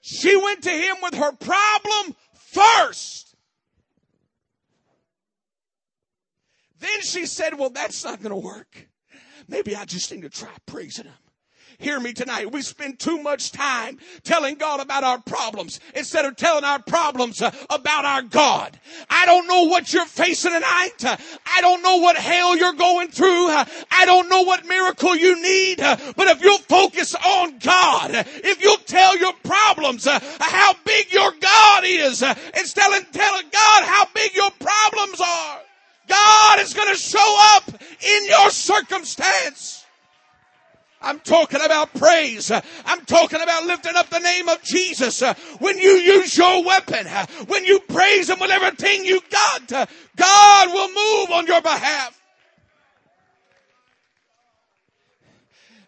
She 0.00 0.36
went 0.36 0.62
to 0.64 0.70
him 0.70 0.96
with 1.02 1.14
her 1.14 1.32
problem 1.32 2.14
first. 2.34 3.34
Then 6.78 7.00
she 7.00 7.24
said, 7.24 7.58
Well, 7.58 7.70
that's 7.70 8.04
not 8.04 8.20
going 8.20 8.30
to 8.30 8.36
work. 8.36 8.88
Maybe 9.48 9.76
I 9.76 9.84
just 9.84 10.10
need 10.12 10.22
to 10.22 10.30
try 10.30 10.50
praising 10.66 11.06
him. 11.06 11.14
Hear 11.78 11.98
me 11.98 12.12
tonight. 12.12 12.52
We 12.52 12.62
spend 12.62 12.98
too 12.98 13.20
much 13.20 13.50
time 13.50 13.98
telling 14.22 14.56
God 14.56 14.80
about 14.80 15.02
our 15.02 15.20
problems 15.20 15.80
instead 15.94 16.24
of 16.24 16.36
telling 16.36 16.64
our 16.64 16.80
problems 16.80 17.42
uh, 17.42 17.50
about 17.70 18.04
our 18.04 18.22
God. 18.22 18.78
I 19.10 19.26
don't 19.26 19.46
know 19.46 19.64
what 19.64 19.92
you're 19.92 20.06
facing 20.06 20.52
tonight. 20.52 21.04
Uh, 21.04 21.16
I 21.44 21.60
don't 21.60 21.82
know 21.82 21.96
what 21.96 22.16
hell 22.16 22.56
you're 22.56 22.74
going 22.74 23.08
through. 23.08 23.48
Uh, 23.50 23.64
I 23.90 24.04
don't 24.04 24.28
know 24.28 24.42
what 24.42 24.66
miracle 24.66 25.16
you 25.16 25.40
need. 25.42 25.78
But 25.78 26.28
if 26.28 26.42
you'll 26.42 26.58
focus 26.58 27.14
on 27.14 27.58
God, 27.58 28.10
if 28.14 28.62
you'll 28.62 28.76
tell 28.76 29.18
your 29.18 29.32
problems 29.42 30.06
how 30.06 30.74
big 30.84 31.12
your 31.12 31.32
God 31.40 31.84
is, 31.84 32.22
instead 32.56 32.92
of 32.92 33.10
telling 33.10 33.46
God 33.50 33.84
how 33.84 34.06
big 34.14 34.34
your 34.34 34.50
problems 34.52 35.20
are, 35.20 35.60
God 36.06 36.60
is 36.60 36.74
going 36.74 36.88
to 36.88 37.00
show 37.00 37.36
up 37.56 37.68
in 37.70 38.26
your 38.26 38.50
circumstance. 38.50 39.84
I'm 41.00 41.20
talking 41.20 41.60
about 41.62 41.92
praise. 41.94 42.50
I'm 42.50 43.04
talking 43.04 43.40
about 43.42 43.66
lifting 43.66 43.94
up 43.94 44.08
the 44.08 44.20
name 44.20 44.48
of 44.48 44.62
Jesus. 44.62 45.22
When 45.58 45.78
you 45.78 45.90
use 45.90 46.36
your 46.36 46.64
weapon, 46.64 47.06
when 47.46 47.64
you 47.64 47.80
praise 47.80 48.30
Him 48.30 48.38
with 48.40 48.50
everything 48.50 49.04
you 49.04 49.20
got, 49.30 49.88
God 50.16 50.68
will 50.72 50.88
move 50.88 51.30
on 51.30 51.46
your 51.46 51.60
behalf. 51.60 52.18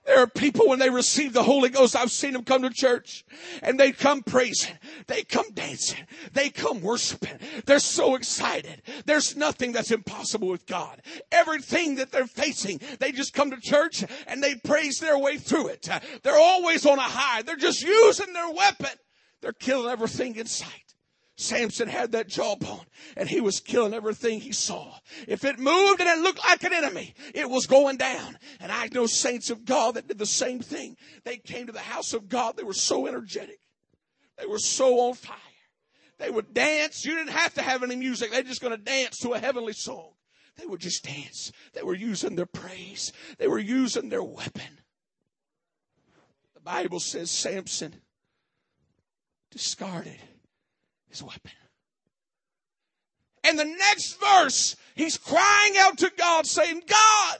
There 0.07 0.21
are 0.21 0.29
people 0.29 0.69
when 0.69 0.79
they 0.79 0.89
receive 0.89 1.33
the 1.33 1.43
Holy 1.43 1.69
Ghost, 1.69 1.97
I've 1.97 2.13
seen 2.13 2.33
them 2.33 2.45
come 2.45 2.63
to 2.63 2.71
church 2.71 3.25
and 3.61 3.79
they 3.79 3.91
come 3.91 4.23
praising, 4.23 4.77
they 5.09 5.25
come 5.25 5.47
dancing, 5.53 6.07
they 6.33 6.49
come 6.49 6.81
worshiping. 6.81 7.39
They're 7.67 7.81
so 7.81 8.15
excited. 8.15 8.83
There's 9.05 9.37
nothing 9.37 9.73
that's 9.73 9.91
impossible 9.91 10.49
with 10.49 10.65
God. 10.67 11.03
Everything 11.33 11.97
that 11.97 12.13
they're 12.13 12.29
facing, 12.29 12.81
they 13.01 13.11
just 13.11 13.35
come 13.35 13.51
to 13.51 13.61
church 13.61 14.05
and 14.29 14.41
they 14.41 14.55
praise 14.55 14.99
their 15.01 15.19
way 15.19 15.39
through 15.39 15.69
it. 15.69 15.89
They're 16.23 16.39
always 16.39 16.87
on 16.87 16.99
a 16.99 17.03
high. 17.03 17.43
They're 17.43 17.57
just 17.57 17.83
using 17.83 18.33
their 18.33 18.51
weapon. 18.53 18.97
They're 19.43 19.53
killing 19.53 19.91
everything 19.91 20.37
in 20.37 20.47
sight. 20.47 20.86
Samson 21.37 21.89
had 21.89 22.13
that 22.13 22.29
jawbone 22.29 22.87
and 23.15 23.29
he 23.29 23.43
was 23.43 23.61
killing 23.61 23.93
everything 23.93 24.41
he 24.41 24.53
saw. 24.53 24.95
If 25.29 25.45
it 25.45 25.59
moved 25.59 26.01
and 26.01 26.09
it 26.09 26.23
looked 26.23 26.39
like 26.39 26.65
an 26.65 26.73
enemy, 26.73 27.15
it 27.35 27.49
was 27.49 27.67
going 27.67 27.99
down. 27.99 28.39
And 28.59 28.73
I 28.73 28.89
know 28.89 29.07
saints 29.07 29.51
of 29.51 29.67
God 29.67 29.95
that 29.95 30.09
did 30.09 30.19
the 30.19 30.27
same 30.27 30.61
thing. 30.61 30.97
They 31.25 31.37
came 31.37 31.67
to 31.67 31.73
the 31.73 31.79
house 31.79 32.15
of 32.15 32.31
God. 32.31 32.57
They 32.57 32.65
were 32.65 32.73
so 32.73 33.07
energetic. 33.07 33.61
They 34.39 34.47
were 34.47 34.59
so 34.59 34.99
on 35.01 35.15
fire. 35.15 35.37
They 36.19 36.31
would 36.31 36.55
dance. 36.55 37.05
You 37.05 37.15
didn't 37.15 37.33
have 37.33 37.53
to 37.55 37.63
have 37.63 37.83
any 37.83 37.97
music. 37.97 38.31
They're 38.31 38.43
just 38.43 38.63
going 38.63 38.77
to 38.77 38.83
dance 38.83 39.19
to 39.19 39.35
a 39.35 39.39
heavenly 39.39 39.75
song. 39.75 40.13
They 40.57 40.65
would 40.65 40.81
just 40.81 41.05
dance. 41.05 41.53
They 41.75 41.83
were 41.83 41.95
using 41.95 42.37
their 42.37 42.47
praise. 42.47 43.13
They 43.37 43.47
were 43.47 43.59
using 43.59 44.09
their 44.09 44.23
weapon. 44.23 44.81
The 46.55 46.61
Bible 46.61 47.01
says 47.01 47.31
Samson 47.31 47.97
discarded 49.51 50.17
his 51.09 51.23
weapon. 51.23 51.53
And 53.45 53.59
the 53.59 53.65
next 53.65 54.19
verse, 54.21 54.77
he's 54.95 55.19
crying 55.19 55.75
out 55.79 55.99
to 55.99 56.11
God 56.17 56.47
saying, 56.47 56.83
God, 56.87 57.39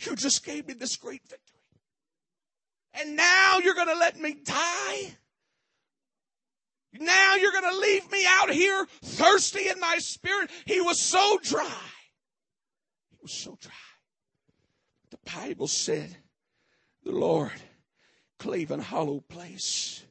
you 0.00 0.16
just 0.16 0.44
gave 0.44 0.66
me 0.66 0.74
this 0.74 0.96
great 0.96 1.22
victory. 1.28 1.60
And 2.94 3.16
now 3.16 3.58
you're 3.62 3.74
going 3.74 3.88
to 3.88 3.98
let 3.98 4.18
me 4.18 4.34
die? 4.42 5.16
Now 6.98 7.36
you're 7.36 7.52
going 7.52 7.70
to 7.70 7.78
leave 7.78 8.10
me 8.10 8.24
out 8.26 8.50
here 8.50 8.86
thirsty 9.02 9.68
in 9.68 9.78
my 9.78 9.98
spirit? 9.98 10.50
He 10.64 10.80
was 10.80 10.98
so 11.00 11.38
dry. 11.42 11.66
He 13.10 13.16
was 13.22 13.32
so 13.32 13.56
dry. 13.60 13.72
The 15.10 15.18
Bible 15.36 15.68
said 15.68 16.16
the 17.04 17.12
Lord 17.12 17.52
clave 18.38 18.70
an 18.70 18.80
hollow 18.80 19.20
place 19.20 20.02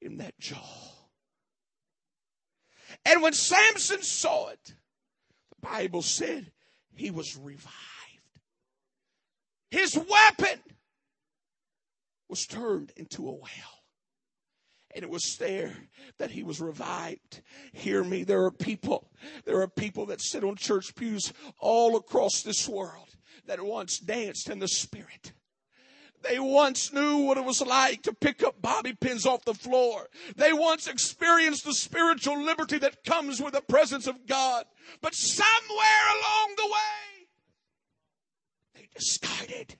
in 0.00 0.18
that 0.18 0.38
jaw. 0.38 0.90
And 3.04 3.22
when 3.22 3.32
Samson 3.32 4.02
saw 4.02 4.48
it, 4.48 4.74
the 5.50 5.66
Bible 5.66 6.02
said 6.02 6.52
he 6.94 7.10
was 7.10 7.36
revived. 7.36 7.74
His 9.70 9.96
weapon 9.96 10.60
was 12.28 12.46
turned 12.46 12.92
into 12.96 13.28
a 13.28 13.32
well. 13.32 13.80
And 14.92 15.04
it 15.04 15.10
was 15.10 15.36
there 15.36 15.76
that 16.18 16.32
he 16.32 16.42
was 16.42 16.60
revived. 16.60 17.42
Hear 17.72 18.02
me, 18.02 18.24
there 18.24 18.44
are 18.44 18.50
people, 18.50 19.10
there 19.44 19.60
are 19.60 19.68
people 19.68 20.06
that 20.06 20.20
sit 20.20 20.42
on 20.42 20.56
church 20.56 20.94
pews 20.96 21.32
all 21.58 21.96
across 21.96 22.42
this 22.42 22.68
world 22.68 23.08
that 23.46 23.62
once 23.62 23.98
danced 23.98 24.50
in 24.50 24.58
the 24.58 24.68
spirit. 24.68 25.32
They 26.22 26.38
once 26.38 26.92
knew 26.92 27.18
what 27.18 27.38
it 27.38 27.44
was 27.44 27.62
like 27.62 28.02
to 28.02 28.12
pick 28.12 28.42
up 28.42 28.60
bobby 28.60 28.92
pins 28.92 29.24
off 29.24 29.44
the 29.44 29.54
floor. 29.54 30.08
They 30.36 30.52
once 30.52 30.86
experienced 30.86 31.64
the 31.64 31.72
spiritual 31.72 32.42
liberty 32.42 32.78
that 32.78 33.04
comes 33.04 33.40
with 33.40 33.54
the 33.54 33.62
presence 33.62 34.06
of 34.06 34.26
God. 34.26 34.66
But 35.00 35.14
somewhere 35.14 36.06
along 36.18 36.54
the 36.56 36.66
way, 36.66 37.26
they 38.74 38.88
discarded 38.94 39.76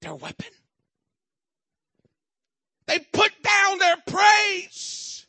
their 0.00 0.14
weapon. 0.14 0.50
They 2.86 2.98
put 2.98 3.32
down 3.42 3.78
their 3.78 3.96
praise. 4.06 5.26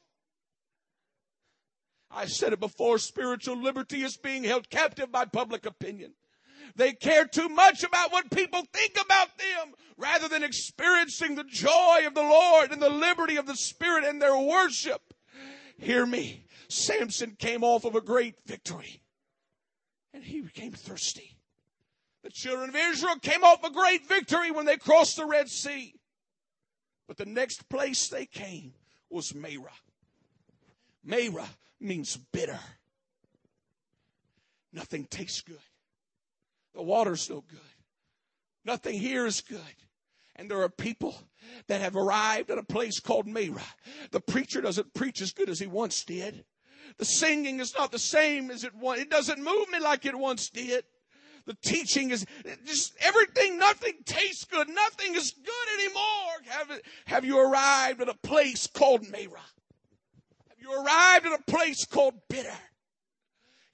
I 2.12 2.28
said 2.28 2.54
it 2.54 2.62
before, 2.62 2.98
spiritual 2.98 3.62
liberty 3.62 4.02
is 4.02 4.16
being 4.16 4.46
held 4.46 4.70
captive 4.70 5.12
by 5.12 5.26
public 5.26 5.66
opinion. 5.66 6.14
They 6.76 6.94
care 6.94 7.26
too 7.26 7.50
much 7.50 7.84
about 7.84 8.12
what 8.12 8.32
people 8.32 8.64
think 8.74 8.98
about 9.04 9.38
them 9.38 9.74
rather 9.98 10.28
than 10.28 10.44
experiencing 10.44 11.36
the 11.36 11.44
joy 11.44 12.04
of 12.06 12.14
the 12.14 12.22
Lord 12.22 12.72
and 12.72 12.82
the 12.82 12.90
liberty 12.90 13.38
of 13.38 13.46
the 13.46 13.56
Spirit 13.56 14.04
in 14.06 14.20
their 14.20 14.38
worship. 14.38 15.02
Hear 15.78 16.06
me. 16.06 16.46
Samson 16.68 17.36
came 17.38 17.64
off 17.64 17.86
of 17.86 17.96
a 17.96 18.02
great 18.02 18.36
victory 18.46 19.02
and 20.14 20.24
he 20.24 20.42
became 20.42 20.72
thirsty. 20.72 21.38
The 22.24 22.32
children 22.32 22.70
of 22.70 22.76
Israel 22.76 23.18
came 23.22 23.44
off 23.44 23.64
a 23.64 23.70
great 23.70 24.08
victory 24.08 24.50
when 24.50 24.66
they 24.66 24.78
crossed 24.78 25.18
the 25.18 25.26
Red 25.26 25.50
Sea. 25.50 25.94
But 27.08 27.18
the 27.18 27.26
next 27.26 27.70
place 27.70 28.08
they 28.08 28.26
came 28.26 28.74
was 29.10 29.36
Marah. 29.36 29.70
Marah 31.04 31.50
means 31.80 32.18
bitter. 32.32 32.60
Nothing 34.74 35.06
tastes 35.06 35.42
good. 35.42 35.60
The 36.76 36.84
water's 36.84 37.30
no 37.30 37.42
good. 37.42 37.60
Nothing 38.66 39.00
here 39.00 39.26
is 39.26 39.42
good. 39.42 39.60
And 40.36 40.52
there 40.52 40.62
are 40.62 40.70
people 40.70 41.16
that 41.68 41.80
have 41.80 41.96
arrived 41.96 42.52
at 42.52 42.58
a 42.58 42.64
place 42.64 43.00
called 43.00 43.26
Marah. 43.26 43.64
The 44.12 44.20
preacher 44.20 44.60
doesn't 44.60 44.94
preach 44.94 45.22
as 45.22 45.32
good 45.32 45.50
as 45.50 45.60
he 45.60 45.68
once 45.68 46.04
did. 46.04 46.44
The 46.98 47.06
singing 47.06 47.60
is 47.62 47.74
not 47.76 47.92
the 47.92 48.00
same 48.00 48.52
as 48.52 48.64
it 48.64 48.76
once. 48.76 49.02
It 49.02 49.10
doesn't 49.10 49.42
move 49.42 49.70
me 49.70 49.80
like 49.80 50.06
it 50.06 50.18
once 50.18 50.50
did. 50.50 50.84
The 51.46 51.56
teaching 51.64 52.12
is 52.12 52.26
just 52.66 52.94
everything, 53.00 53.58
nothing 53.58 53.94
tastes 54.06 54.46
good. 54.46 54.68
Nothing 54.68 55.16
is 55.16 55.32
good 55.32 55.80
anymore. 55.80 56.34
Have, 56.48 56.82
have 57.06 57.26
you 57.26 57.40
arrived 57.40 58.02
at 58.02 58.10
a 58.10 58.18
place 58.24 58.68
called 58.68 59.08
Marah? 59.10 59.46
Have 60.50 60.60
you 60.60 60.74
arrived 60.74 61.28
at 61.28 61.40
a 61.40 61.44
place 61.44 61.86
called 61.86 62.16
bitter? 62.28 62.58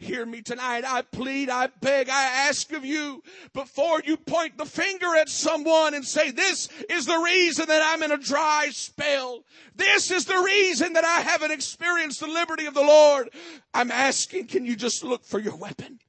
Hear 0.02 0.26
me 0.26 0.42
tonight. 0.42 0.84
I 0.84 1.04
plead, 1.04 1.52
I 1.52 1.68
beg, 1.80 2.10
I 2.10 2.48
ask 2.50 2.72
of 2.72 2.84
you 2.84 3.22
before 3.54 4.02
you 4.04 4.18
point 4.18 4.58
the 4.58 4.66
finger 4.66 5.16
at 5.16 5.30
someone 5.30 5.94
and 5.94 6.04
say, 6.04 6.32
this 6.32 6.70
is 6.90 7.06
the 7.06 7.20
reason 7.20 7.68
that 7.68 7.84
I'm 7.86 8.02
in 8.02 8.12
a 8.12 8.18
dry 8.18 8.70
spell. 8.72 9.44
This 9.76 10.10
is 10.10 10.26
the 10.26 10.42
reason 10.44 10.94
that 10.94 11.06
I 11.06 11.22
haven't 11.22 11.52
experienced 11.52 12.20
the 12.20 12.26
liberty 12.26 12.66
of 12.66 12.74
the 12.74 12.82
Lord. 12.82 13.30
I'm 13.76 13.92
asking, 13.92 14.48
can 14.48 14.66
you 14.66 14.76
just 14.76 15.04
look 15.04 15.24
for 15.24 15.38
your 15.38 15.56
weapon? 15.56 16.00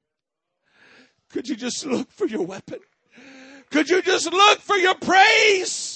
Could 1.29 1.51
you 1.51 1.55
just 1.55 1.85
look 1.85 2.11
for 2.11 2.27
your 2.27 2.47
weapon? 2.47 2.79
Could 3.71 3.91
you 3.91 4.01
just 4.01 4.33
look 4.33 4.61
for 4.61 4.77
your 4.77 4.95
praise? 4.95 5.92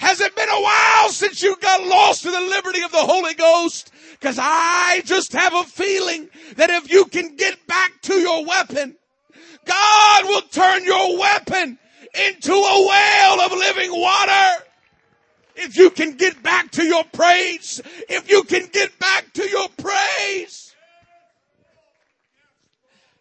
Has 0.00 0.18
it 0.22 0.34
been 0.34 0.48
a 0.48 0.62
while 0.62 1.10
since 1.10 1.42
you 1.42 1.54
got 1.56 1.86
lost 1.86 2.22
to 2.22 2.30
the 2.30 2.40
liberty 2.40 2.80
of 2.82 2.90
the 2.90 3.02
Holy 3.02 3.34
Ghost? 3.34 3.92
Cause 4.22 4.38
I 4.40 5.02
just 5.04 5.34
have 5.34 5.52
a 5.52 5.64
feeling 5.64 6.30
that 6.56 6.70
if 6.70 6.90
you 6.90 7.04
can 7.04 7.36
get 7.36 7.66
back 7.66 8.00
to 8.04 8.14
your 8.14 8.46
weapon, 8.46 8.96
God 9.66 10.24
will 10.24 10.40
turn 10.40 10.84
your 10.84 11.18
weapon 11.18 11.78
into 12.14 12.50
a 12.50 12.86
well 12.88 13.40
of 13.42 13.52
living 13.52 13.90
water. 13.92 14.64
If 15.56 15.76
you 15.76 15.90
can 15.90 16.16
get 16.16 16.42
back 16.42 16.70
to 16.72 16.82
your 16.82 17.04
praise, 17.04 17.82
if 18.08 18.30
you 18.30 18.44
can 18.44 18.68
get 18.72 18.98
back 18.98 19.30
to 19.34 19.46
your 19.46 19.68
praise. 19.76 20.74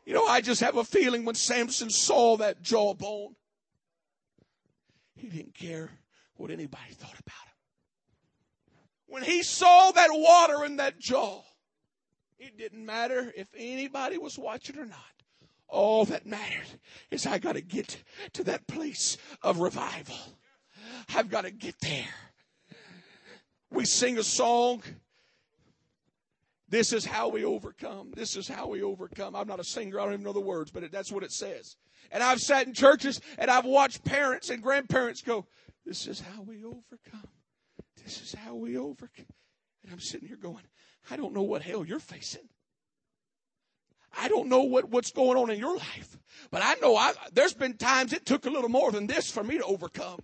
You 0.05 0.13
know, 0.13 0.25
I 0.25 0.39
just 0.39 0.61
have 0.61 0.77
a 0.77 0.85
feeling 0.85 1.25
when 1.25 1.35
Samson 1.35 1.89
saw 1.89 2.37
that 2.37 2.61
jawbone, 2.61 3.35
he 5.17 5.27
didn't 5.27 5.55
care 5.55 5.89
what 6.39 6.51
anybody 6.51 6.93
thought 6.93 7.09
about 7.11 7.47
it. 7.47 8.73
When 9.07 9.23
he 9.23 9.43
saw 9.43 9.91
that 9.91 10.09
water 10.11 10.65
in 10.65 10.77
that 10.77 10.99
jaw, 10.99 11.41
it 12.37 12.57
didn't 12.57 12.85
matter 12.85 13.33
if 13.35 13.47
anybody 13.57 14.17
was 14.17 14.39
watching 14.39 14.77
or 14.77 14.85
not. 14.85 14.97
All 15.67 16.05
that 16.05 16.25
mattered 16.25 16.67
is 17.11 17.25
I 17.25 17.37
got 17.37 17.53
to 17.53 17.61
get 17.61 18.01
to 18.33 18.43
that 18.45 18.67
place 18.67 19.17
of 19.43 19.59
revival. 19.59 20.17
I've 21.13 21.29
got 21.29 21.41
to 21.41 21.51
get 21.51 21.75
there. 21.81 22.05
We 23.71 23.85
sing 23.85 24.17
a 24.17 24.23
song. 24.23 24.81
This 26.69 26.93
is 26.93 27.05
how 27.05 27.29
we 27.29 27.45
overcome. 27.45 28.11
This 28.15 28.35
is 28.35 28.47
how 28.47 28.67
we 28.67 28.81
overcome. 28.81 29.35
I'm 29.35 29.47
not 29.47 29.59
a 29.59 29.63
singer. 29.63 29.99
I 29.99 30.05
don't 30.05 30.13
even 30.13 30.25
know 30.25 30.33
the 30.33 30.39
words, 30.39 30.71
but 30.71 30.83
it, 30.83 30.91
that's 30.91 31.11
what 31.11 31.23
it 31.23 31.31
says. 31.31 31.75
And 32.11 32.23
I've 32.23 32.39
sat 32.39 32.65
in 32.65 32.73
churches 32.73 33.21
and 33.37 33.51
I've 33.51 33.65
watched 33.65 34.03
parents 34.03 34.49
and 34.49 34.63
grandparents 34.63 35.21
go, 35.21 35.45
This 35.85 36.07
is 36.07 36.21
how 36.21 36.41
we 36.41 36.63
overcome. 36.63 37.29
This 38.03 38.21
is 38.21 38.33
how 38.33 38.55
we 38.55 38.77
overcome. 38.77 39.25
And 39.83 39.91
I'm 39.91 39.99
sitting 39.99 40.27
here 40.27 40.37
going, 40.37 40.63
I 41.09 41.15
don't 41.15 41.33
know 41.33 41.41
what 41.41 41.61
hell 41.61 41.85
you're 41.85 41.99
facing. 41.99 42.47
I 44.17 44.27
don't 44.27 44.49
know 44.49 44.63
what, 44.63 44.89
what's 44.89 45.11
going 45.11 45.37
on 45.37 45.49
in 45.49 45.59
your 45.59 45.75
life. 45.75 46.17
But 46.51 46.61
I 46.63 46.75
know 46.75 46.95
I, 46.95 47.13
there's 47.33 47.53
been 47.53 47.77
times 47.77 48.13
it 48.13 48.25
took 48.25 48.45
a 48.45 48.49
little 48.49 48.69
more 48.69 48.91
than 48.91 49.07
this 49.07 49.31
for 49.31 49.43
me 49.43 49.57
to 49.57 49.63
overcome. 49.63 50.19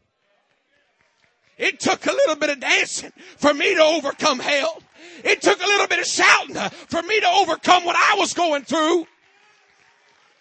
It 1.57 1.79
took 1.79 2.05
a 2.05 2.11
little 2.11 2.35
bit 2.35 2.49
of 2.49 2.59
dancing 2.59 3.13
for 3.37 3.53
me 3.53 3.75
to 3.75 3.81
overcome 3.81 4.39
hell. 4.39 4.81
It 5.23 5.41
took 5.41 5.61
a 5.61 5.65
little 5.65 5.87
bit 5.87 5.99
of 5.99 6.05
shouting 6.05 6.55
for 6.55 7.01
me 7.01 7.19
to 7.21 7.27
overcome 7.27 7.85
what 7.85 7.95
I 7.95 8.15
was 8.17 8.33
going 8.33 8.63
through. 8.63 9.07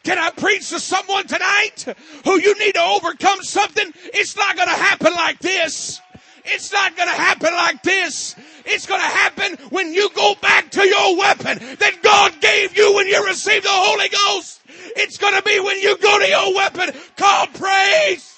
Can 0.04 0.18
I 0.18 0.30
preach 0.30 0.68
to 0.68 0.78
someone 0.78 1.26
tonight 1.26 1.86
who 2.24 2.38
you 2.38 2.58
need 2.58 2.74
to 2.74 2.82
overcome 2.82 3.42
something? 3.42 3.90
It's 4.12 4.36
not 4.36 4.54
going 4.54 4.68
to 4.68 4.74
happen 4.74 5.12
like 5.14 5.38
this. 5.38 6.00
It's 6.44 6.70
not 6.70 6.94
going 6.94 7.08
to 7.08 7.14
happen 7.14 7.54
like 7.54 7.82
this. 7.82 8.36
It's 8.66 8.86
going 8.86 9.00
to 9.00 9.06
happen 9.06 9.56
when 9.70 9.94
you 9.94 10.10
go 10.10 10.34
back 10.34 10.70
to 10.72 10.86
your 10.86 11.16
weapon 11.16 11.58
that 11.78 12.02
God 12.02 12.38
gave 12.42 12.76
you 12.76 12.94
when 12.94 13.06
you 13.06 13.24
received 13.24 13.64
the 13.64 13.70
Holy 13.72 14.10
Ghost. 14.10 14.60
It's 14.96 15.16
going 15.16 15.34
to 15.36 15.42
be 15.42 15.58
when 15.60 15.80
you 15.80 15.96
go 15.96 16.18
to 16.18 16.28
your 16.28 16.54
weapon 16.54 16.90
called 17.16 17.54
praise. 17.54 18.30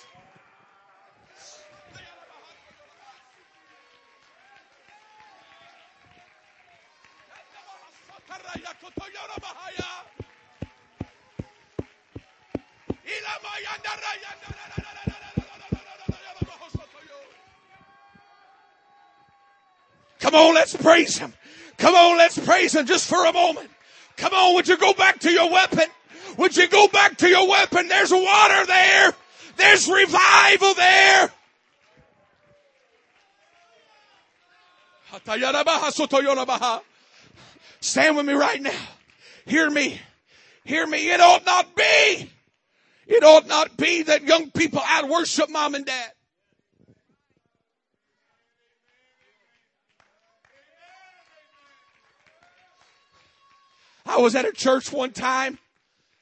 Come 20.21 20.35
on, 20.35 20.55
let's 20.55 20.77
praise 20.77 21.19
Him. 21.19 21.33
Come 21.79 21.95
on, 21.95 22.19
let's 22.19 22.39
praise 22.39 22.75
Him 22.75 22.87
just 22.87 23.09
for 23.09 23.25
a 23.27 23.33
moment. 23.33 23.71
Come 24.17 24.33
on, 24.33 24.55
would 24.55 24.67
you 24.67 24.77
go 24.77 24.93
back 24.93 25.21
to 25.21 25.31
your 25.31 25.51
weapon? 25.51 25.85
Would 26.37 26.57
you 26.57 26.69
go 26.69 26.89
back 26.89 27.17
to 27.19 27.29
your 27.29 27.49
weapon? 27.49 27.89
There's 27.89 28.11
water 28.11 28.67
there. 28.67 29.13
There's 29.57 29.89
revival 29.89 30.75
there. 30.75 31.31
Stand 37.81 38.17
with 38.17 38.27
me 38.27 38.33
right 38.33 38.61
now. 38.61 38.73
Hear 39.47 39.71
me. 39.71 40.01
Hear 40.65 40.87
me. 40.87 41.11
It 41.11 41.21
ought 41.21 41.47
not 41.47 41.75
be. 41.77 42.31
It 43.07 43.23
ought 43.23 43.47
not 43.47 43.77
be 43.77 44.03
that 44.03 44.25
young 44.25 44.51
people 44.51 44.83
out 44.85 45.09
worship 45.09 45.49
mom 45.49 45.75
and 45.75 45.87
dad. 45.87 46.13
I 54.05 54.19
was 54.19 54.35
at 54.35 54.45
a 54.45 54.53
church 54.53 54.93
one 54.93 55.13
time. 55.13 55.59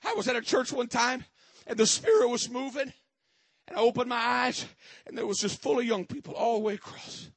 I 0.05 0.15
was 0.15 0.29
at 0.29 0.37
a 0.37 0.43
church 0.43 0.73
one 0.73 0.89
time 0.89 1.25
and 1.67 1.79
the 1.79 1.87
spirit 1.87 2.29
was 2.29 2.51
moving 2.51 2.93
and 3.69 3.77
I 3.77 3.81
opened 3.81 4.09
my 4.09 4.17
eyes 4.17 4.67
and 5.07 5.17
there 5.17 5.27
was 5.27 5.39
just 5.39 5.63
full 5.63 5.79
of 5.79 5.85
young 5.85 6.05
people 6.05 6.35
all 6.35 6.55
the 6.55 6.65
way 6.65 6.75
across. 6.75 7.31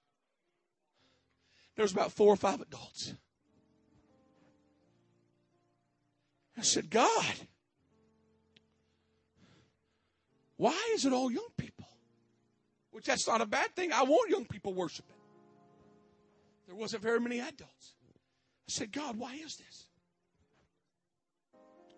There 1.75 1.83
was 1.83 1.91
about 1.91 2.11
four 2.11 2.33
or 2.33 2.37
five 2.37 2.59
adults. 2.59 3.13
I 6.57 6.61
said, 6.63 6.89
God, 6.89 7.35
why 10.57 10.91
is 10.93 11.05
it 11.05 11.13
all 11.13 11.31
young 11.31 11.49
people? 11.55 11.87
Which 12.91 13.05
that's 13.05 13.27
not 13.27 13.41
a 13.41 13.45
bad 13.45 13.75
thing. 13.75 13.93
I 13.93 14.03
want 14.03 14.29
young 14.29 14.45
people 14.45 14.73
worshiping. 14.73 15.15
There 16.65 16.75
wasn't 16.75 17.03
very 17.03 17.19
many 17.19 17.39
adults. 17.39 17.93
I 18.67 18.71
said, 18.71 18.91
God, 18.91 19.17
why 19.17 19.35
is 19.35 19.55
this? 19.55 19.85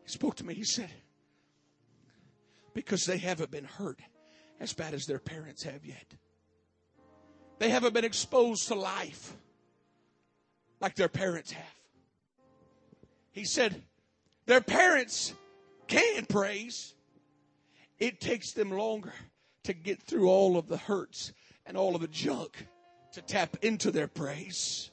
He 0.04 0.10
spoke 0.10 0.36
to 0.36 0.46
me. 0.46 0.54
He 0.54 0.64
said, 0.66 0.92
Because 2.74 3.06
they 3.06 3.18
haven't 3.18 3.50
been 3.50 3.64
hurt 3.64 4.00
as 4.60 4.74
bad 4.74 4.94
as 4.94 5.06
their 5.06 5.20
parents 5.20 5.64
have 5.64 5.86
yet. 5.86 6.14
They 7.60 7.70
haven't 7.70 7.94
been 7.94 8.06
exposed 8.06 8.68
to 8.68 8.76
life 8.76 9.34
like 10.80 10.96
their 10.96 11.10
parents 11.10 11.52
have. 11.52 11.66
He 13.32 13.46
said, 13.46 13.82
Their 14.46 14.62
parents 14.62 15.34
can 15.88 16.26
praise. 16.26 16.94
It 18.00 18.22
takes 18.22 18.54
them 18.54 18.72
longer 18.72 19.14
to 19.64 19.74
get 19.74 20.02
through 20.02 20.30
all 20.30 20.58
of 20.58 20.68
the 20.68 20.78
hurts 20.78 21.34
and 21.66 21.76
all 21.78 21.96
of 21.96 22.02
the 22.02 22.08
junk 22.08 22.68
to 23.14 23.22
tap 23.22 23.58
into 23.62 23.92
their 23.92 24.08
praise. 24.08 24.90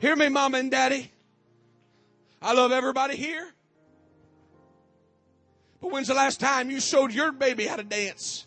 Hear 0.00 0.16
me, 0.16 0.28
mama 0.28 0.58
and 0.58 0.70
daddy. 0.70 1.12
I 2.42 2.52
love 2.52 2.72
everybody 2.72 3.16
here. 3.16 3.48
But 5.80 5.92
when's 5.92 6.08
the 6.08 6.14
last 6.14 6.40
time 6.40 6.70
you 6.70 6.80
showed 6.80 7.12
your 7.12 7.30
baby 7.32 7.66
how 7.66 7.76
to 7.76 7.84
dance? 7.84 8.46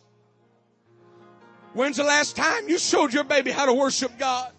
When's 1.73 1.97
the 1.97 2.04
last 2.04 2.36
time 2.36 2.67
you 2.69 2.80
showed 2.80 3.13
your 3.13 3.23
baby 3.23 3.52
how 3.52 3.65
to 3.65 3.73
worship 3.73 4.17
God? 4.17 4.52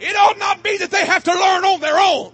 It 0.00 0.16
ought 0.16 0.38
not 0.38 0.62
be 0.62 0.76
that 0.78 0.90
they 0.90 1.06
have 1.06 1.24
to 1.24 1.32
learn 1.32 1.64
on 1.64 1.80
their 1.80 1.98
own. 1.98 2.33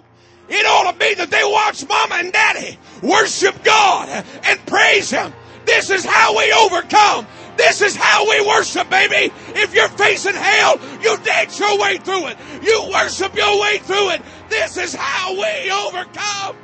It 0.50 0.66
ought 0.66 0.92
to 0.92 0.98
be 0.98 1.14
that 1.14 1.30
they 1.30 1.44
watch 1.44 1.86
mama 1.88 2.16
and 2.16 2.32
daddy 2.32 2.78
worship 3.02 3.62
God 3.62 4.08
and 4.44 4.66
praise 4.66 5.10
Him. 5.10 5.32
This 5.64 5.90
is 5.90 6.04
how 6.04 6.36
we 6.36 6.52
overcome. 6.52 7.26
This 7.56 7.82
is 7.82 7.94
how 7.94 8.28
we 8.28 8.44
worship, 8.46 8.90
baby. 8.90 9.32
If 9.48 9.74
you're 9.74 9.88
facing 9.88 10.34
hell, 10.34 10.80
you 11.02 11.16
dance 11.18 11.58
your 11.60 11.78
way 11.78 11.98
through 11.98 12.28
it. 12.28 12.38
You 12.62 12.90
worship 12.92 13.34
your 13.36 13.60
way 13.60 13.78
through 13.78 14.10
it. 14.10 14.22
This 14.48 14.76
is 14.76 14.94
how 14.94 15.32
we 15.32 15.70
overcome. 15.70 16.56